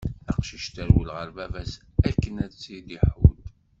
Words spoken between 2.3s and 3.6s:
ad tt-iḥudd.